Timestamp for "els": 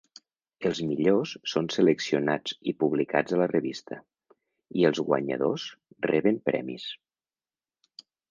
0.67-0.79, 4.91-5.03